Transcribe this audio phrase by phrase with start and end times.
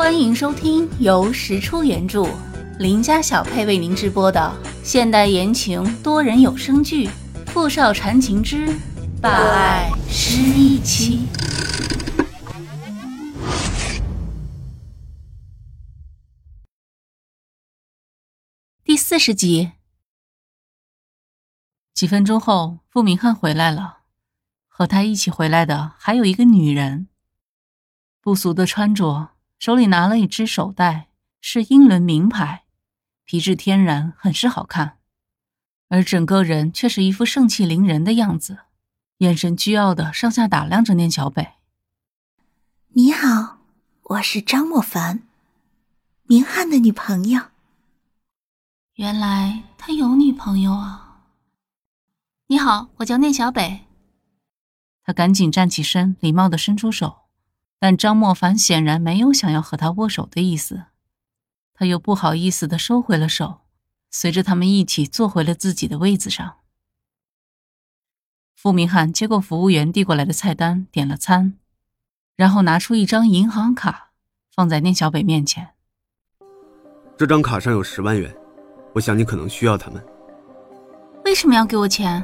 [0.00, 2.26] 欢迎收听由石出原著、
[2.78, 4.50] 林家小配为您直播的
[4.82, 7.06] 现代言情多人有声剧
[7.48, 8.66] 《富少缠情之
[9.20, 11.26] 霸爱失忆妻》
[18.82, 19.72] 第四十集。
[21.92, 23.98] 几分钟后，傅明翰回来了，
[24.66, 27.08] 和他一起回来的还有一个女人，
[28.22, 29.32] 不俗的穿着。
[29.60, 31.08] 手里拿了一只手袋，
[31.42, 32.64] 是英伦名牌，
[33.26, 34.96] 皮质天然，很是好看。
[35.90, 38.60] 而整个人却是一副盛气凌人的样子，
[39.18, 41.56] 眼神倨傲的上下打量着念小北。
[42.94, 43.58] 你好，
[44.04, 45.24] 我是张莫凡，
[46.22, 47.42] 明翰的女朋友。
[48.94, 51.26] 原来他有女朋友啊！
[52.46, 53.80] 你好，我叫念小北。
[55.04, 57.18] 他赶紧站起身，礼貌的伸出手。
[57.80, 60.84] 但张莫凡显然没有想要和他握手的意思，
[61.72, 63.62] 他又不好意思的收回了手，
[64.10, 66.58] 随着他们一起坐回了自己的位子上。
[68.54, 71.54] 付明翰接过服务员递过来的菜单，点了餐，
[72.36, 74.10] 然后拿出一张银行卡，
[74.54, 75.70] 放在聂小北面前。
[77.16, 78.36] 这张卡上有十万元，
[78.92, 80.04] 我想你可能需要他们。
[81.24, 82.22] 为什么要给我钱？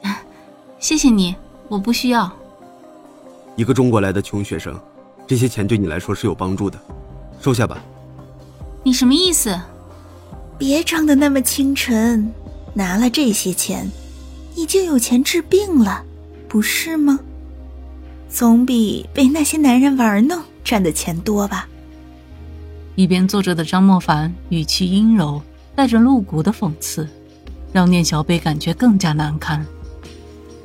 [0.80, 1.36] 谢谢你，
[1.68, 2.34] 我不需要。
[3.56, 4.78] 一个中国来的穷学生，
[5.26, 6.78] 这些钱对你来说是有帮助的，
[7.40, 7.82] 收下吧。
[8.82, 9.58] 你什么意思？
[10.58, 12.30] 别装的那么清纯，
[12.74, 13.90] 拿了这些钱，
[14.54, 16.04] 你就有钱治病了，
[16.46, 17.18] 不是吗？
[18.28, 21.66] 总比被那些男人玩弄赚的钱多吧？
[22.94, 25.40] 一边坐着的张莫凡语气阴柔，
[25.74, 27.08] 带着露骨的讽刺，
[27.72, 29.64] 让念小北感觉更加难堪。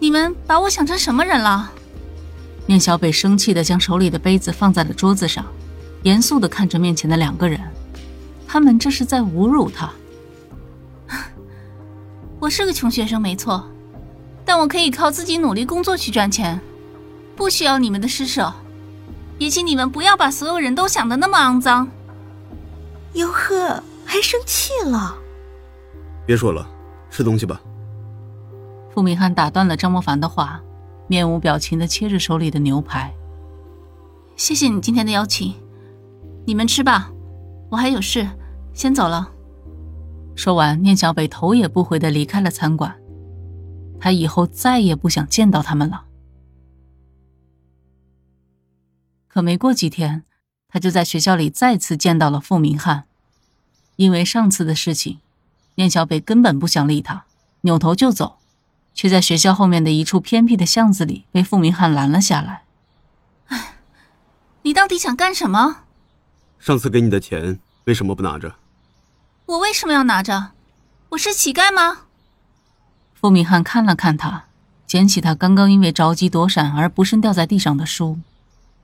[0.00, 1.72] 你们把我想成什么人了？
[2.70, 5.44] 念小北生气的将手里的杯子放在了桌子上，
[6.04, 7.60] 严肃的看着面前的两个人，
[8.46, 9.90] 他们这是在侮辱他。
[12.38, 13.68] 我是个穷学生，没错，
[14.44, 16.60] 但我可以靠自己努力工作去赚钱，
[17.34, 18.54] 不需要你们的施舍。
[19.36, 21.88] 也请你们不要把所有人都想的那么肮脏。
[23.14, 25.16] 哟呵，还生气了？
[26.24, 26.64] 别说了，
[27.10, 27.60] 吃东西吧。
[28.94, 30.60] 傅明翰打断了张莫凡的话。
[31.10, 33.12] 面无表情的切着手里的牛排。
[34.36, 35.52] 谢谢你今天的邀请，
[36.46, 37.10] 你们吃吧，
[37.68, 38.30] 我还有事，
[38.72, 39.28] 先走了。
[40.36, 42.96] 说完，念小北头也不回的离开了餐馆。
[43.98, 46.04] 他以后再也不想见到他们了。
[49.26, 50.22] 可没过几天，
[50.68, 53.06] 他就在学校里再次见到了傅明翰。
[53.96, 55.18] 因为上次的事情，
[55.74, 57.24] 念小北根本不想理他，
[57.62, 58.36] 扭头就走。
[58.94, 62.64] 却在学校后面的一处偏僻的巷子里被傅明翰拦了下来。
[63.46, 63.76] 哎，
[64.62, 65.84] 你到底想干什么？
[66.58, 68.56] 上次给你的钱为什么不拿着？
[69.46, 70.52] 我为什么要拿着？
[71.10, 72.02] 我是乞丐吗？
[73.14, 74.44] 傅明翰看了看他，
[74.86, 78.18] 捡起他刚刚因为着急躲闪而不慎掉在地上的书，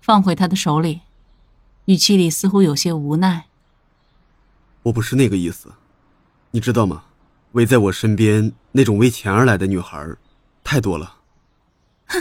[0.00, 1.02] 放回他的手里，
[1.86, 3.46] 语气里似乎有些无奈。
[4.84, 5.74] 我不是那个意思，
[6.50, 7.04] 你知道吗？
[7.56, 10.06] 围在我身边那种为钱而来的女孩，
[10.62, 11.16] 太多了。
[12.06, 12.20] 哼，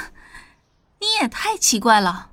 [1.02, 2.30] 你也太奇怪了，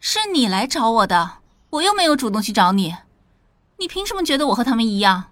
[0.00, 1.38] 是你来找我的，
[1.70, 2.96] 我又没有主动去找你，
[3.78, 5.26] 你凭什么觉得我和他们一样？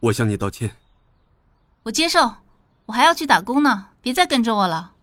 [0.00, 0.74] 我向你道歉。
[1.84, 2.38] 我接受，
[2.86, 4.94] 我还要去打工呢，别再跟着我了。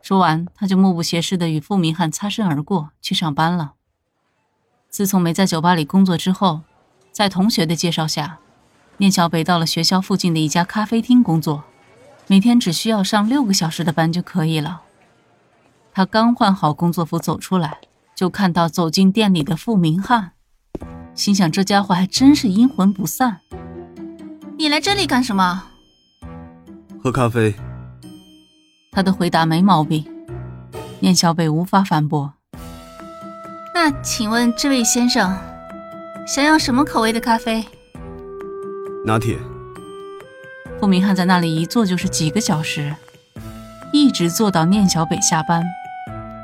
[0.00, 3.72] 说完，他就目不斜视的与傅明翰擦身而过，去上班了。
[4.88, 6.60] 自从没在酒吧里工作之后，
[7.10, 8.38] 在同学的介绍下。
[9.02, 11.64] 聂小北到了学校附近的一家咖啡厅工作，
[12.28, 14.82] 每天只需要上六个小时的班就可以了。
[15.92, 17.78] 他刚换好工作服走出来，
[18.14, 20.30] 就看到走进店里的傅明翰，
[21.16, 23.40] 心想这家伙还真是阴魂不散。
[24.56, 25.64] 你来这里干什么？
[27.02, 27.52] 喝咖啡。
[28.92, 30.06] 他的回答没毛病，
[31.00, 32.34] 聂小北无法反驳。
[33.74, 35.36] 那请问这位先生，
[36.24, 37.66] 想要什么口味的咖啡？
[39.04, 39.38] 拿铁。
[40.80, 42.94] 傅明翰在那里一坐就是几个小时，
[43.92, 45.64] 一直坐到念小北下班，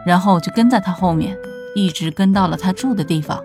[0.07, 1.37] 然后就跟在他后面，
[1.75, 3.43] 一直跟到了他住的地方。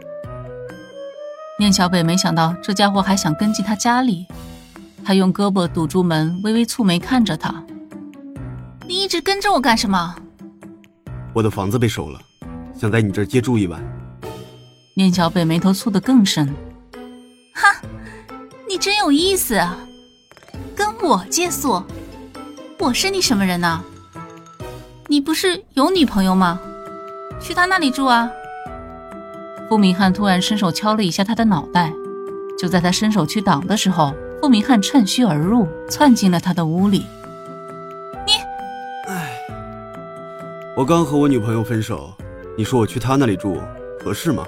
[1.59, 4.25] 念小北没想到这家伙还想跟进他家里，
[5.03, 7.63] 他用胳膊堵住门，微微蹙眉看着他
[8.87, 10.15] ：“你一直跟着我干什么
[11.33, 12.19] ？”“我的房子被收了，
[12.75, 13.81] 想在你这儿借住一晚。”
[14.95, 16.53] 念小北眉头蹙得更深。
[18.73, 19.61] 你真有意思，
[20.75, 21.83] 跟我借宿，
[22.79, 23.83] 我是你什么人呢？
[25.07, 26.59] 你不是有女朋友吗？
[27.39, 28.31] 去他那里住啊！
[29.69, 31.93] 傅明翰突然伸手敲了一下他的脑袋，
[32.57, 34.11] 就在他伸手去挡的时候，
[34.41, 37.05] 傅明翰趁虚而入，窜进了他的屋里。
[38.25, 38.33] 你，
[39.07, 39.37] 唉，
[40.75, 42.11] 我刚和我女朋友分手，
[42.57, 43.61] 你说我去她那里住
[44.03, 44.43] 合适吗？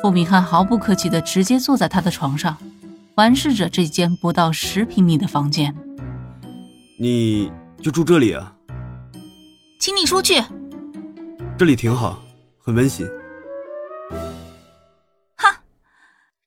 [0.00, 2.56] 傅明翰毫不客气的直接坐在他的床上，
[3.14, 5.72] 环视着这间不到十平米的房间。
[6.98, 7.50] 你
[7.80, 8.56] 就住这里啊？
[9.78, 10.42] 请你出去。
[11.56, 12.20] 这里挺好，
[12.58, 13.06] 很温馨。
[15.36, 15.62] 哈，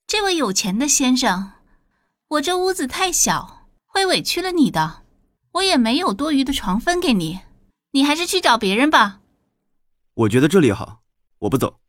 [0.06, 1.54] 这位有钱的先生，
[2.28, 5.04] 我这屋子太小，会委屈了你的。
[5.54, 7.40] 我也没有多余的床分给你，
[7.92, 9.22] 你还是去找别人吧。
[10.14, 11.00] 我觉得这里好，
[11.40, 11.80] 我不走。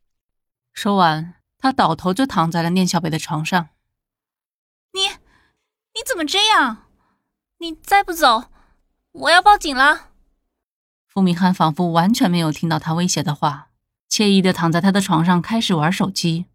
[0.73, 3.67] 说完，他倒头就躺在了念小北的床上。
[5.99, 6.85] 你，怎么这样？
[7.57, 8.45] 你再不走，
[9.11, 10.11] 我要报警了。
[11.05, 13.71] 傅明翰仿佛完全没有听到他威胁的话，
[14.09, 16.45] 惬意的躺在他的床上开始玩手机。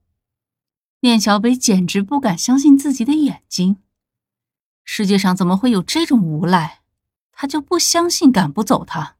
[1.01, 3.77] 念小北简直不敢相信自己的眼睛，
[4.83, 6.81] 世界上怎么会有这种无赖？
[7.31, 9.17] 他就不相信赶不走他。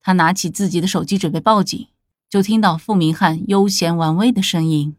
[0.00, 1.88] 他拿起自己的手机准备报警，
[2.30, 4.96] 就听到傅明翰悠闲玩味的声音：“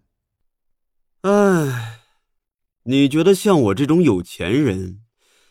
[1.23, 2.01] 哎，
[2.85, 5.01] 你觉得像我这种有钱人，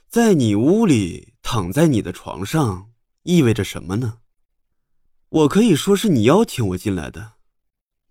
[0.09, 2.91] 在你屋里躺在你的床上？”
[3.25, 4.19] 意味着什么呢？
[5.31, 7.33] 我可以说是你邀请我进来的，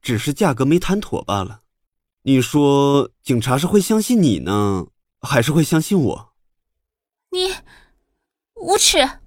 [0.01, 1.61] 只是价格没谈妥罢了。
[2.23, 4.87] 你说警察是会相信你呢，
[5.21, 6.33] 还是会相信我？
[7.29, 7.53] 你
[8.55, 9.19] 无耻！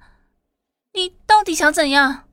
[0.92, 2.28] 你到底想怎样？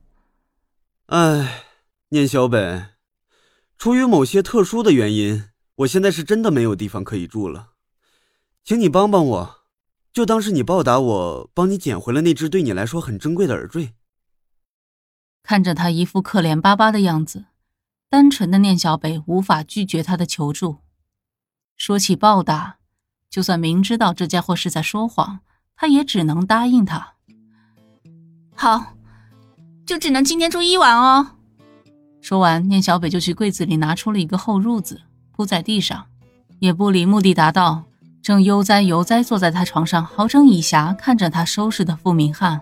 [1.05, 1.65] 哎，
[2.09, 2.87] 念小北，
[3.77, 7.71] 出于某些特殊的原因，我现在是真的没有地方可以住了，
[8.63, 9.55] 请你帮帮我。
[10.11, 13.95] 就当是你报答我，帮你捡回了那只对你来说很珍贵的耳坠。
[15.41, 17.45] 看着他一副可怜巴巴的样子，
[18.09, 20.77] 单纯的念小北无法拒绝他的求助。
[21.75, 22.77] 说起报答，
[23.27, 25.39] 就算明知道这家伙是在说谎，
[25.75, 27.15] 他也只能答应他。
[28.55, 28.95] 好，
[29.83, 31.37] 就只能今天住一晚哦。
[32.21, 35.01] 说完，念小北就去柜子里拿出了一个厚褥子，
[35.35, 36.05] 铺在地上，
[36.59, 37.83] 也不理目的达到。
[38.21, 42.61] 正悠哉悠哉坐在他床上，好整以暇看着他收拾的傅明翰，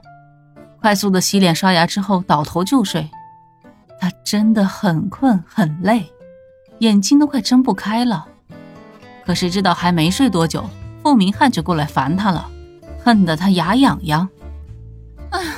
[0.80, 3.08] 快速的洗脸刷牙之后倒头就睡。
[4.00, 6.12] 他真的很困很累，
[6.80, 8.26] 眼睛都快睁不开了。
[9.24, 10.68] 可谁知道还没睡多久，
[11.04, 12.50] 傅明翰就过来烦他了，
[13.04, 14.28] 恨得他牙痒痒。
[15.30, 15.52] 哎呀，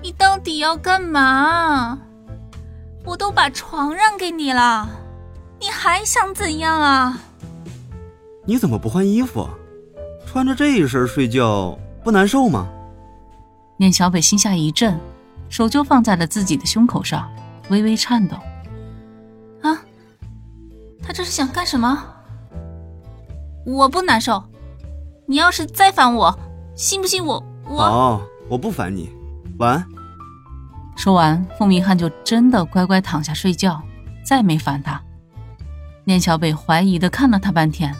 [0.00, 1.98] 你到底要干嘛？
[3.04, 4.88] 我都把床让给你了，
[5.58, 7.20] 你还想怎样啊？
[8.44, 9.48] 你怎么不换衣服？
[10.26, 12.68] 穿着这一身睡觉不难受吗？
[13.78, 14.98] 念小北心下一震，
[15.48, 17.28] 手就放在了自己的胸口上，
[17.70, 18.36] 微微颤抖。
[19.62, 19.80] 啊，
[21.02, 22.04] 他这是想干什么？
[23.64, 24.42] 我不难受，
[25.26, 26.38] 你要是再烦我，
[26.74, 27.78] 信不信我我……
[27.78, 29.10] 好，我不烦你，
[29.58, 29.86] 晚安。
[30.96, 33.82] 说完，傅明翰就真的乖乖躺下睡觉，
[34.24, 35.02] 再没烦他。
[36.08, 37.92] 念小北怀疑的看了他半天。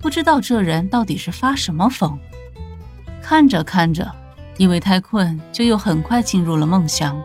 [0.00, 2.18] 不知道这人到底是发什么疯，
[3.22, 4.10] 看着看着，
[4.56, 7.16] 因为太困，就又很快进入了梦乡。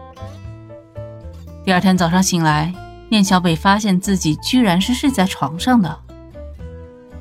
[1.66, 2.72] 第二天早上醒来，
[3.10, 6.00] 念小北发现自己居然是睡在床上的，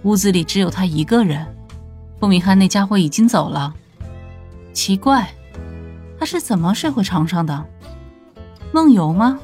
[0.03, 1.47] 屋子里只有他一个人。
[2.21, 3.75] 傅明翰那家伙已经走了，
[4.75, 5.31] 奇怪，
[6.21, 7.65] 他是怎么睡回床上的？
[8.71, 9.39] 梦游吗？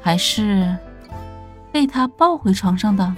[0.00, 0.76] 还是
[1.74, 3.16] 被他抱回床上的？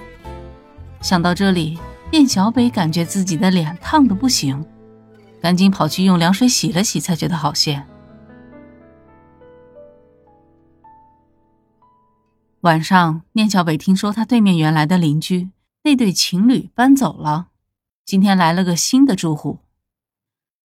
[1.03, 1.79] 想到这里，
[2.11, 4.65] 念小北感觉自己的脸烫的不行，
[5.43, 7.85] 赶紧跑去用凉水洗了洗，才觉得好些。
[12.63, 15.51] 晚上，念小北听说他对面原来的邻居
[15.83, 17.49] 那对情侣搬走了，
[18.07, 19.59] 今天来了个新的住户。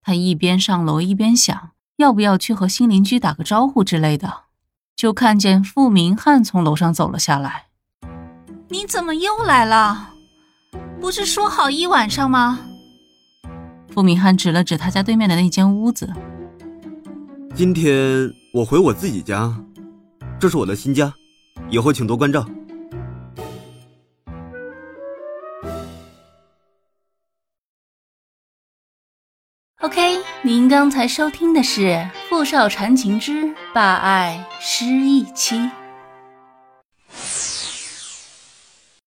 [0.03, 4.43] 他一边上楼一边想，要不要去和新邻居打个招呼之类的，
[4.96, 7.68] 就看见傅明翰从楼上走了下来。
[8.71, 10.13] 你怎么又来了？
[11.01, 12.59] 不是说好一晚上吗？
[13.91, 16.07] 傅明翰指了指他家对面的那间屋子。
[17.55, 19.51] 今天我回我自己家，
[20.39, 21.11] 这是我的新家，
[21.71, 22.45] 以后请多关照。
[29.81, 31.81] OK，您刚才收听的是
[32.29, 35.57] 《傅少缠情之霸爱失忆妻》。